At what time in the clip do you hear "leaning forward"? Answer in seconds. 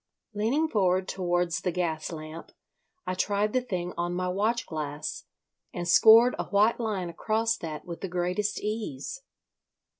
0.33-1.07